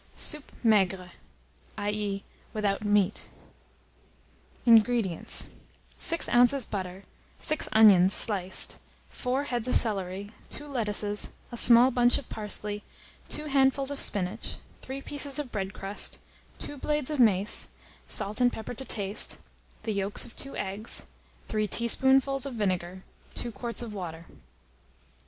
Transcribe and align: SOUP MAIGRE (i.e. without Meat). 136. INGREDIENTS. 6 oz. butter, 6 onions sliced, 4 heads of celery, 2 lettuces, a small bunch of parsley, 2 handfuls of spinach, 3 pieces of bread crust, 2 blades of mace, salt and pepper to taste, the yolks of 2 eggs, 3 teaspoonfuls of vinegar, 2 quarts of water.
SOUP 0.15 0.51
MAIGRE 0.63 1.11
(i.e. 1.77 2.23
without 2.53 2.83
Meat). 2.83 3.27
136. 4.63 4.67
INGREDIENTS. 4.67 5.47
6 5.99 6.27
oz. 6.29 6.65
butter, 6.65 7.03
6 7.37 7.69
onions 7.71 8.11
sliced, 8.11 8.79
4 9.11 9.43
heads 9.43 9.67
of 9.67 9.75
celery, 9.75 10.31
2 10.49 10.65
lettuces, 10.65 11.29
a 11.51 11.55
small 11.55 11.91
bunch 11.91 12.17
of 12.17 12.27
parsley, 12.29 12.81
2 13.29 13.45
handfuls 13.45 13.91
of 13.91 13.99
spinach, 13.99 14.55
3 14.81 15.03
pieces 15.03 15.37
of 15.37 15.51
bread 15.51 15.71
crust, 15.71 16.17
2 16.57 16.77
blades 16.77 17.11
of 17.11 17.19
mace, 17.19 17.67
salt 18.07 18.41
and 18.41 18.51
pepper 18.51 18.73
to 18.73 18.83
taste, 18.83 19.39
the 19.83 19.93
yolks 19.93 20.25
of 20.25 20.35
2 20.35 20.55
eggs, 20.57 21.05
3 21.47 21.67
teaspoonfuls 21.67 22.47
of 22.47 22.55
vinegar, 22.55 23.03
2 23.35 23.51
quarts 23.51 23.83
of 23.83 23.93
water. 23.93 24.25